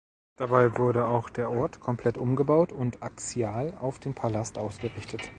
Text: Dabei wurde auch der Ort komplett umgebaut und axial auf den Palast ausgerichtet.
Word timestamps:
Dabei 0.37 0.79
wurde 0.79 1.05
auch 1.05 1.29
der 1.29 1.51
Ort 1.51 1.79
komplett 1.79 2.17
umgebaut 2.17 2.71
und 2.71 3.03
axial 3.03 3.77
auf 3.79 3.99
den 3.99 4.15
Palast 4.15 4.57
ausgerichtet. 4.57 5.21